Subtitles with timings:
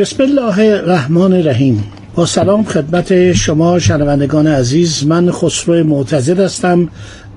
[0.00, 1.84] بسم الله الرحمن الرحیم.
[2.14, 6.88] با سلام خدمت شما شنوندگان عزیز من خسرو معتزد هستم.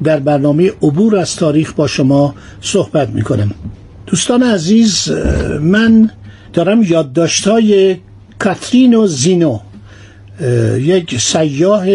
[0.03, 3.51] در برنامه عبور از تاریخ با شما صحبت می کنم
[4.07, 5.11] دوستان عزیز
[5.61, 6.09] من
[6.53, 7.97] دارم یادداشت‌های
[8.39, 9.59] کاترین و زینو
[10.77, 11.85] یک سیاه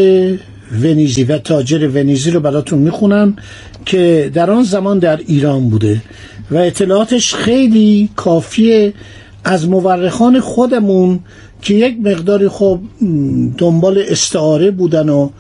[0.83, 3.37] ونیزی و تاجر ونیزی رو براتون می‌خونم
[3.87, 6.03] که در آن زمان در ایران بوده
[6.51, 8.93] و اطلاعاتش خیلی کافیه
[9.49, 11.21] از مورخان خودمون
[11.63, 12.81] که یک مقداری خب
[13.59, 15.31] دنبال استعاره بودن و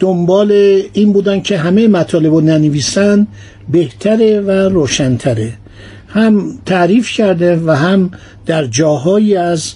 [0.00, 0.52] دنبال
[0.92, 3.26] این بودن که همه مطالب رو ننویسن
[3.72, 5.52] بهتره و روشنتره.
[6.08, 8.10] هم تعریف کرده و هم
[8.46, 9.72] در جاهایی از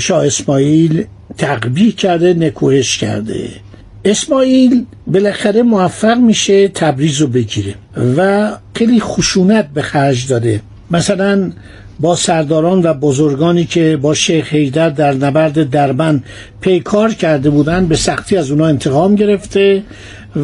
[0.00, 1.04] شاه اسماعیل
[1.38, 3.48] تقبیح کرده نکوهش کرده.
[4.04, 7.74] اسماعیل بالاخره موفق میشه تبریز رو بگیره
[8.16, 10.60] و خیلی خشونت به خرج داده.
[10.90, 11.52] مثلا
[12.00, 16.22] با سرداران و بزرگانی که با شیخ حیدر در نبرد دربن
[16.60, 19.82] پیکار کرده بودند به سختی از اونا انتقام گرفته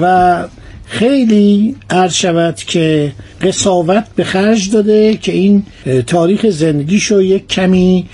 [0.00, 0.44] و
[0.86, 5.62] خیلی عرض شود که قصاوت به خرج داده که این
[6.06, 8.06] تاریخ زندگیشو یک کمی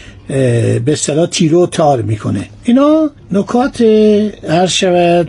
[0.84, 2.44] به صلاح تیره و تار می‌کنه.
[2.64, 3.80] اینا نکات
[4.48, 5.28] عرض شود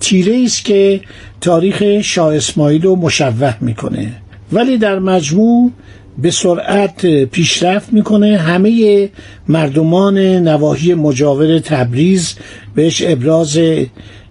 [0.00, 1.00] تیره است که
[1.40, 4.12] تاریخ شاه اسماعیل رو مشوه می‌کنه.
[4.52, 5.70] ولی در مجموع
[6.18, 8.36] به سرعت پیشرفت می‌کنه.
[8.36, 9.10] همه
[9.48, 12.34] مردمان نواحی مجاور تبریز
[12.74, 13.58] بهش ابراز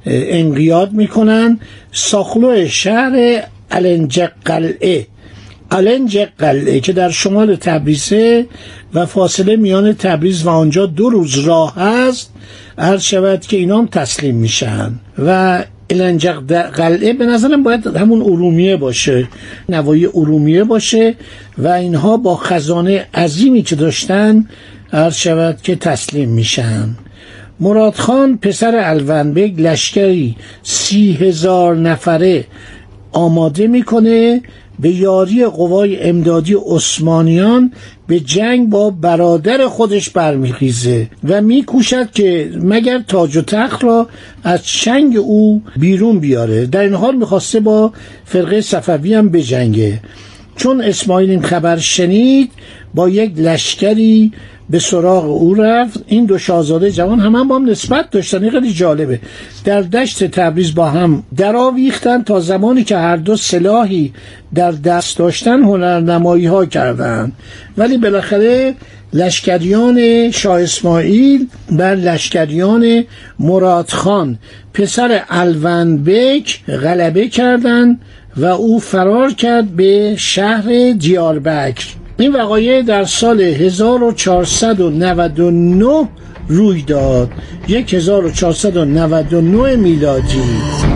[0.05, 1.59] انقیاد می‌کنن.
[1.91, 5.07] ساخلو شهر النج قلعه
[5.71, 8.45] النج قلعه که در شمال تبریزه
[8.93, 12.33] و فاصله میان تبریز و آنجا دو روز راه هست
[12.77, 14.91] عرض شود که اینا هم تسلیم میشن.
[15.25, 19.27] و النجق قلعه به نظرم باید همون ارومیه باشه
[19.69, 21.15] نوایی ارومیه باشه
[21.57, 24.45] و اینها با خزانه عظیمی که داشتن
[24.93, 26.89] عرض شود که تسلیم میشن.
[27.59, 32.45] مراد خان پسر الونبگ لشکری سی هزار نفره
[33.11, 34.41] آماده می‌کنه
[34.79, 37.71] به یاری قوای امدادی عثمانیان
[38.11, 44.07] به جنگ با برادر خودش برمیخیزه و میکوشد که مگر تاج و تخت را
[44.43, 46.65] از چنگ او بیرون بیاره.
[46.65, 47.93] در این حال می‌خواسته با
[48.25, 49.99] فرقه صفوی هم بجنگه.
[50.61, 52.51] چون اسماعیل این خبر شنید
[52.93, 54.31] با یک لشکری
[54.69, 56.03] به سراغ او رفت.
[56.07, 58.49] این دو شاهزاده جوان هم, هم با هم نسبت داشتن.
[58.49, 59.19] خیلی جالبه.
[59.65, 64.13] در دشت تبریز با هم درآویختن تا زمانی که هر دو سلاحی
[64.55, 67.31] در دست داشتن هنرنمایی ها کردند
[67.77, 68.75] ولی بالاخره
[69.13, 73.03] لشکریان شاه اسماعیل بر لشکریان
[73.39, 74.37] مراد خان
[74.73, 77.99] پسر الوندبک غلبه کردند
[78.37, 81.85] و او فرار کرد به شهر دیاربکر
[82.17, 86.07] این وقایع در سال 1499
[86.47, 87.29] روی داد.
[87.67, 90.90] 1499 میلادی.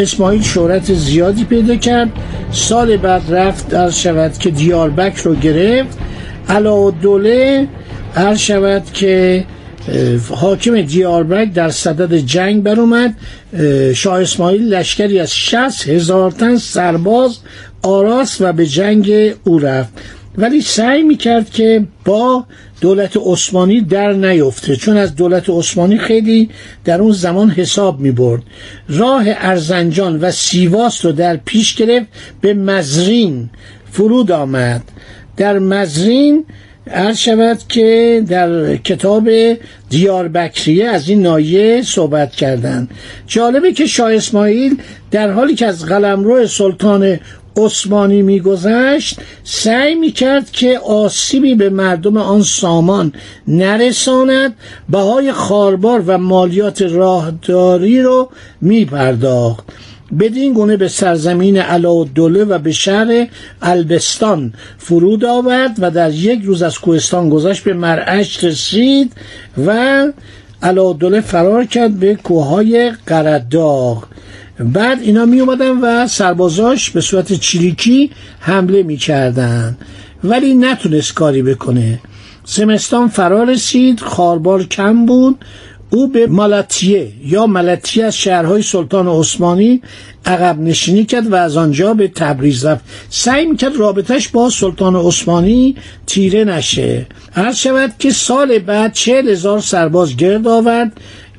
[0.00, 2.08] اسماعیل شهرت زیادی پیدا کرد.
[2.52, 5.98] سال بعد رفت در شود که دیاربک رو گرفت.
[7.02, 7.68] دوله
[8.14, 9.44] هر شود که
[10.30, 13.14] حاکم دیاربک در صدد جنگ بر اومد.
[13.94, 17.38] شاه اسماعیل لشکری از شست هزار تن سرباز
[17.82, 19.92] آراست و به جنگ او رفت.
[20.38, 22.44] ولی سعی می‌کرد که با
[22.80, 24.76] دولت عثمانی در نیفته.
[24.76, 26.50] چون از دولت عثمانی خیلی
[26.84, 28.42] در اون زمان حساب می برد.
[28.88, 32.06] راه ارزنجان و سیواس رو در پیش گرفت
[32.40, 33.50] به مزرین
[33.92, 34.82] فرود آمد.
[35.36, 36.44] در مزرین
[36.86, 39.30] عرض شود که در کتاب
[39.90, 42.90] دیار بکریه از این نایه صحبت کردند
[43.26, 44.76] جالبه که شاه اسماعیل
[45.10, 47.18] در حالی که از قلمرو سلطان
[47.56, 53.12] عثمانی میگذشت سعی می‌کرد که آسیبی به مردم آن سامان
[53.48, 54.54] نرساند
[54.88, 58.30] بهای خاربار و مالیات راهداری رو
[58.60, 59.64] میپرداخت.
[60.18, 63.26] بدین گونه به سرزمین علاءالدوله و به شهر
[63.62, 69.12] البستان فرود آورد و در یک روز از کوهستان گذشت به مرعش رسید
[69.66, 70.06] و
[70.62, 74.04] علاءالدوله فرار کرد به کوههای قرداغ
[74.64, 78.10] بعد اینا می اومدن و سربازاش به صورت چریکی
[78.40, 79.76] حمله می کردن
[80.24, 82.00] ولی نتونست کاری بکنه.
[82.44, 85.44] زمستان فرا رسید خاربار کم بود.
[85.90, 89.82] او به مالاتیه یا ملتیه از شهرهای سلطان عثمانی
[90.26, 92.84] عقب نشینی کرد و از آنجا به تبریز رفت.
[93.10, 95.76] سعی می‌کرد رابطش با سلطان عثمانی
[96.06, 97.06] تیره نشه.
[97.32, 100.92] هر شود که سال بعد چهل هزار سرباز گرد آورد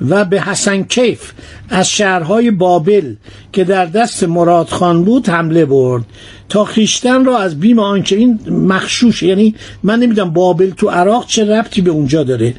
[0.10, 1.32] و به حسن کیف
[1.70, 3.16] از شهرهای بابل
[3.54, 6.06] که در دست مراد خان بود حمله برد
[6.50, 11.46] تا خیشتن را از بیم آنکه این مخشوش یعنی من نمی‌دونم بابل تو عراق چه
[11.46, 12.54] ربطی به اونجا داره.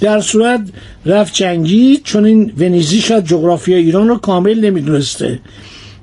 [0.00, 0.60] در صورت
[1.06, 5.40] رفت جنگی چون این ونیزی شاید جغرافیا ایران رو کامل نمی‌دونسته.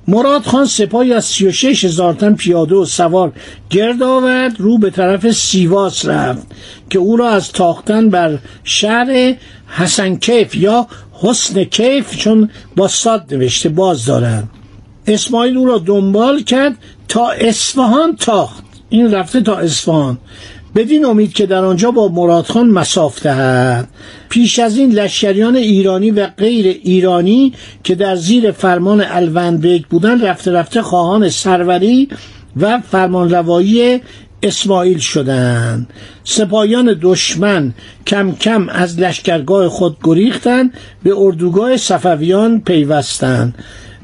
[0.08, 3.32] مراد خان سپاهی از 36 هزار تن پیاده و سوار
[3.70, 6.48] گرد آورد رو به طرف سیواس رفت.
[6.92, 9.36] که او را از تاختن بر شهر
[9.68, 14.50] حسن کیف یا حسن کیف چون با ساد نوشته باز دارند.
[15.08, 16.78] اسماعیل او را دنبال کرد
[17.08, 18.64] تا اصفهان تاخت.
[18.90, 20.18] این رفته تا اصفهان.
[20.76, 23.88] بدین امید که در آنجا با مرادخان مساف دهد.
[24.30, 27.54] پیش از این لشکریان ایرانی و غیر ایرانی
[27.84, 32.10] که در زیر فرمان الوندبیک بودن رفته رفته خواهان سروری
[32.58, 34.02] و فرمانروایی
[34.44, 35.90] اسماعیل شدند
[36.24, 37.74] سپاهیان دشمن
[38.08, 40.74] کم کم از لشکرگاه خود گریختند
[41.04, 43.56] به اردوگاه صفویان پیوستند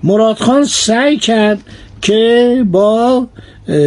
[0.03, 1.59] مرادخان سعی کرد
[2.01, 3.27] که با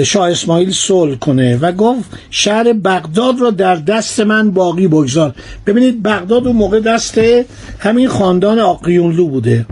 [0.04, 5.34] شاه اسماعیل صلح کنه و گفت شهر بغداد را در دست من باقی بگذار.
[5.66, 7.20] ببینید بغداد اون موقع دست
[7.78, 9.66] همین خاندان آقیونلو بوده.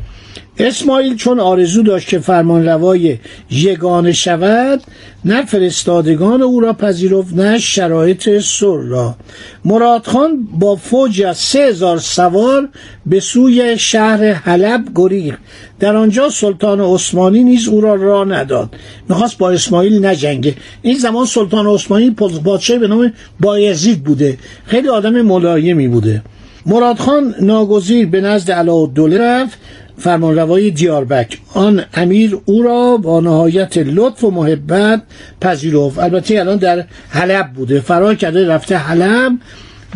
[0.58, 3.18] اسماعیل چون آرزو داشت که فرمانروای
[3.50, 4.80] یگانه شود
[5.24, 9.16] نه فرستادگان او را پذیرفت نه شرایط سر را.
[9.64, 12.68] مرادخان با فوج از سه هزار سوار
[13.06, 15.38] به سوی شهر حلب گریخت.
[15.80, 18.76] در آنجا سلطان عثمانی نیز او را راه نداد.
[19.08, 20.54] می‌خواست با اسماعیل نجنگه.
[20.82, 24.38] این زمان سلطان عثمانی پادشاهی به نام بایزید بوده.
[24.66, 26.22] خیلی آدم ملایمی بوده.
[26.66, 29.58] مرادخان ناگزیر به نزد علاءالدوله رفت.
[29.98, 31.38] فرمانروای دیاربک.
[31.54, 35.02] آن امیر او را با نهایت لطف و محبت
[35.40, 35.98] پذیرفت.
[35.98, 37.80] البته الان در حلب بوده.
[37.80, 39.32] فرار کرده رفته حلب.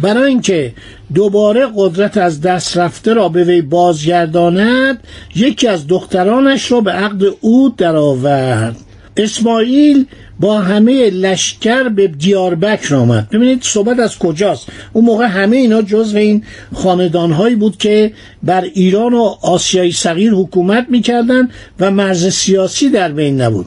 [0.03, 0.73] برای اینکه
[1.15, 4.99] دوباره قدرت از دست رفته را به وی بازگرداند
[5.37, 8.77] یکی از دخترانش را به عقد او درآورد.
[9.17, 10.07] اسماعیل
[10.41, 13.29] با همه لشکر به دیاربکر آمد.
[13.31, 16.45] ببینید صحبت از کجاست؟ اون موقع همه اینا جزو این
[16.75, 18.13] خاندانهایی بود که
[18.43, 21.51] بر ایران و آسیای صغیر حکومت می‌کردند
[21.81, 23.67] و مرز سیاسی در بین نبود.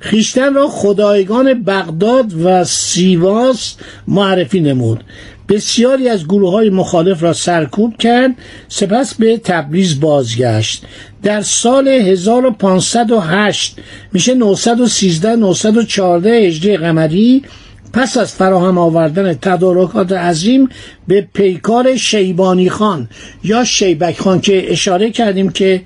[0.00, 3.74] خیشتن را خدایگان بغداد و سیواس
[4.08, 5.04] معرفی نمود.
[5.48, 8.30] بسیاری از گروه های مخالف را سرکوب کرد
[8.68, 10.84] سپس به تبریز بازگشت.
[11.22, 13.76] در سال 1508
[14.12, 17.42] میشه 913 914 هجری قمری
[17.92, 20.68] پس از فراهم آوردن تدارکات عظیم
[21.08, 23.08] به پیکار شیبانی خان
[23.44, 25.82] یا شیبک خان که اشاره کردیم که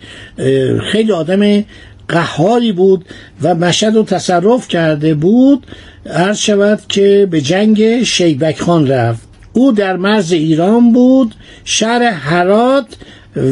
[0.92, 1.64] خیلی آدم
[2.08, 3.04] قهاری بود
[3.42, 5.66] و مشهد رو تصرف کرده بود
[6.06, 9.31] عرض شود که به جنگ شیبک خان رفت.
[9.52, 12.86] او در مرز ایران بود شهر حرات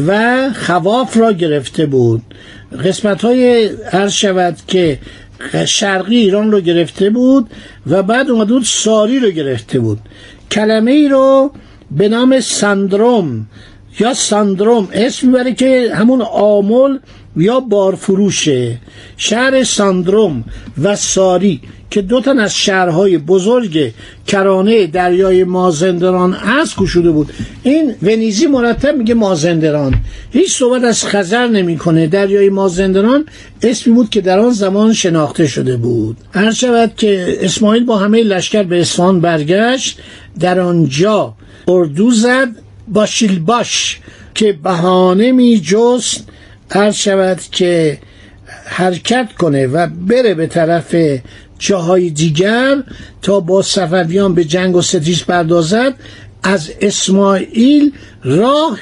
[0.06, 2.22] و خواف را گرفته بود.
[2.84, 4.98] قسمت های عرض شود که
[5.66, 7.50] شرقی ایران رو گرفته بود
[7.86, 9.98] و بعد اومده بود ساری رو گرفته بود.
[10.50, 11.52] کلمه ای رو
[11.90, 13.46] به نام سندروم
[14.00, 16.98] یا سندروم اسم می‌بره که همون آمل
[17.36, 18.78] یا بارفروشه.
[19.16, 20.44] شهر ساندروم
[20.82, 21.60] و ساری.
[21.90, 23.92] که دو تن از شهرهای بزرگ
[24.26, 27.32] کرانه دریای مازندران از کشوده بود.
[27.62, 29.94] این ونیزی مرتب میگه مازندران.
[30.30, 32.06] هیچ صحبت از خزر نمی‌کنه.
[32.06, 33.24] دریای مازندران
[33.62, 36.16] اسمی بود که در آن زمان شناخته شده بود.
[36.32, 39.98] هر شود که اسماعیل با همه لشکر به اصفهان برگشت
[40.40, 41.34] در آنجا
[41.68, 42.48] اردو زد
[42.88, 44.00] با شیلباش
[44.34, 46.28] که بهانه می جست
[46.70, 47.98] هر شود که
[48.64, 50.94] حرکت کنه و بره به طرف
[51.60, 52.82] جاهای دیگر
[53.22, 55.94] تا با صفویان به جنگ و ستیز پردازد.
[56.42, 57.92] از اسماعیل
[58.24, 58.78] راه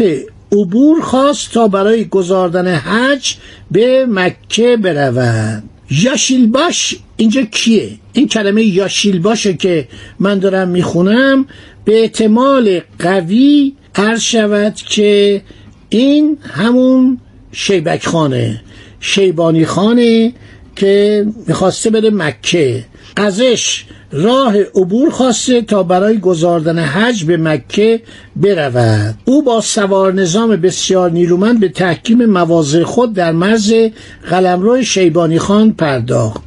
[0.53, 3.35] عبور خواست تا برای گذاردن حج
[3.71, 11.47] به مکه برود یاشیلباش اینجا کیه؟ این کلمه یاشیلباشه که من دارم می‌خونم
[11.85, 15.43] به احتمال قوی عرض شود که
[15.89, 17.19] این همون
[17.53, 18.61] شیبک خانه
[19.01, 20.33] شیبانی خانه
[20.79, 22.85] که می‌خواسته بره مکه.
[23.17, 28.03] ازش راه عبور خواسته تا برای گذاردن حج به مکه
[28.37, 29.15] برود.
[29.25, 33.75] او با سوار نظام بسیار نیرومند به تحکیم مواضع خود در مرز
[34.31, 36.41] قلمرو شیبانی خان پرداخت.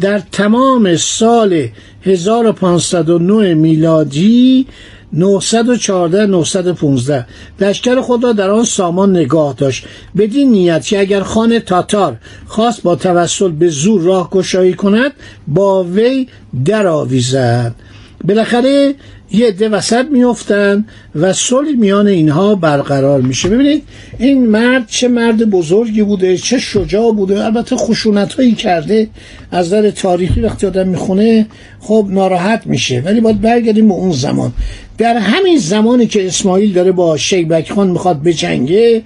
[0.00, 1.68] در تمام سال
[2.02, 4.66] 1509 میلادی
[5.12, 7.26] 914 915
[7.60, 9.84] لشکر خود در آن سامان نگاه داشت.
[10.16, 15.12] بدین نیت که اگر خان تاتار خواست با توسل به زور راه گشایی کند
[15.48, 16.28] با وی
[16.64, 17.74] درآویزد.
[18.24, 18.94] بالاخره
[19.30, 20.84] یه عده وسط میفتن
[21.14, 23.48] و صلح میان اینها برقرار میشه.
[23.48, 23.82] ببینید
[24.18, 27.44] این مرد چه مرد بزرگی بوده چه شجاع بوده.
[27.44, 29.08] البته خشونت هایی کرده.
[29.50, 31.46] از نظر تاریخی وقتی آدم می‌خونه
[31.80, 33.02] خب ناراحت میشه.
[33.04, 34.52] ولی باید برگردیم به اون زمان.
[34.98, 39.02] در همین زمانی که اسماعیل داره با شیبک خان می‌خواد بجنگه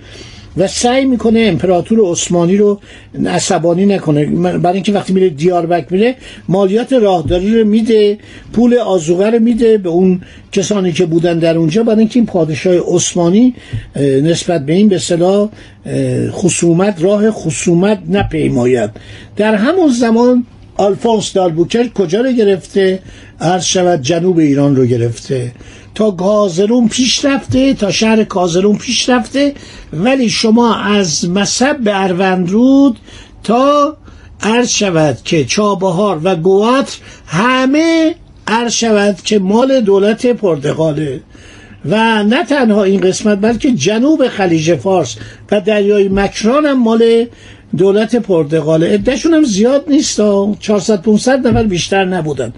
[0.56, 2.80] و سعی می‌کنه امپراتور عثمانی رو
[3.26, 4.26] عصبانی نکنه.
[4.58, 6.16] برای اینکه وقتی میره دیاربک میره
[6.48, 8.18] مالیات راهداری رو میده
[8.52, 10.20] پول آزوغه رو میده به اون
[10.52, 11.82] کسانی که بودن در اونجا.
[11.82, 13.54] برای اینکه این پادشاه عثمانی
[14.22, 15.48] نسبت به این به صلاح
[16.30, 18.90] خصومت راه خصومت نپیماید.
[19.36, 20.46] در همون زمان
[20.78, 23.02] آلفونس دالبوکر کجا رو گرفته؟
[23.40, 25.52] عرض شود جنوب ایران رو گرفته.
[25.94, 29.54] تا گازرون پیش رفته تا شهر کازرون پیش رفته
[29.92, 32.96] ولی شما از مصب به اروندرود
[33.44, 33.96] تا
[34.42, 38.14] عرض شود که چابهار و گواتر همه
[38.46, 41.20] عرض شود که مال دولت پرتغاله.
[41.84, 45.16] و نه تنها این قسمت بلکه جنوب خلیج فارس
[45.50, 47.26] و دریای مکران هم مال
[47.76, 50.20] دولت پرتغال عدهشون هم زیاد نیست
[50.60, 52.52] 400 500 نفر بیشتر نبودن.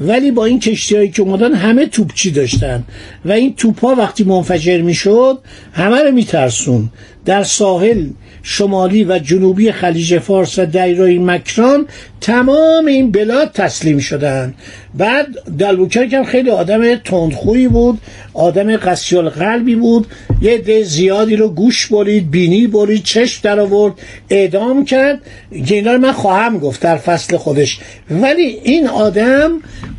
[0.00, 2.84] ولی با این کشتی هایی که اومدن همه توپچی داشتن
[3.24, 5.38] و این توپ ها وقتی منفجر می‌شد
[5.72, 6.90] همه رو میترسون.
[7.24, 8.06] در ساحل
[8.42, 11.86] شمالی و جنوبی خلیج فارس و دریای مکران
[12.20, 14.54] تمام این بلاد تسلیم شدن.
[14.94, 15.26] بعد
[15.58, 17.98] دلبوکرک هم خیلی آدم تندخویی بود
[18.34, 20.06] آدم قسیال قلبی بود
[20.42, 23.94] یه ده زیادی رو گوش برید بینی برید چشم در آورد
[24.30, 25.20] اعدام کرد.
[25.50, 27.78] اینا من خواهم گفت در فصل خودش.
[28.10, 29.50] ولی این آدم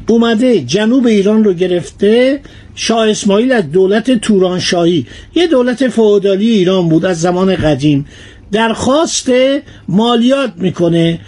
[0.07, 2.39] اومده جنوب ایران رو گرفته
[2.75, 5.05] شاه اسماعیل از دولت تورانشاهی.
[5.35, 8.05] یه دولت فئودالی ایران بود از زمان قدیم.
[8.51, 9.31] درخواست
[9.87, 11.19] مالیات می‌کنه.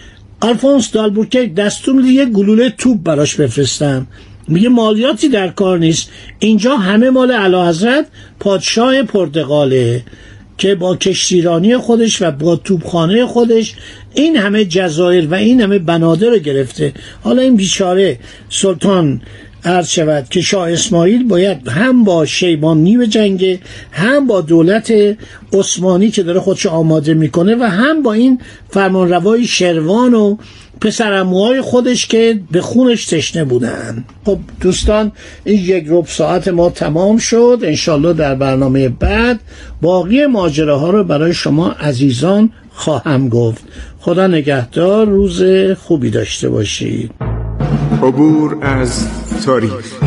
[0.41, 4.07] آلفونس دالبورکک دستور میده یه گلوله توپ براش بفرستم
[4.47, 6.09] میگه مالیاتی در کار نیست.
[6.39, 8.05] اینجا همه مال علا حضرت
[8.39, 10.03] پادشاه پرتغاله.
[10.57, 13.75] که با کشتیرانی خودش و با توبخانه خودش
[14.13, 16.93] این همه جزایر و این همه بنادر رو گرفته.
[17.21, 19.21] حالا این بیچاره سلطان
[19.63, 23.59] عرض شود که شاه اسماعیل باید هم با شیبانی به جنگه
[23.91, 24.93] هم با دولت
[25.53, 30.37] عثمانی که داره خودش آماده می‌کنه و هم با این فرمانروای شروان و
[30.81, 34.05] پسرموهای خودش که به خونش تشنه بودن.
[34.25, 35.11] خب دوستان
[35.43, 37.59] این یک رب ساعت ما تمام شد.
[37.63, 39.39] انشالله در برنامه بعد
[39.81, 43.63] باقی ماجراها رو برای شما عزیزان خواهم گفت.
[43.99, 45.43] خدا نگهدار روز
[45.79, 47.11] خوبی داشته باشید.
[48.01, 49.07] عبور از
[49.45, 50.06] تاریخ.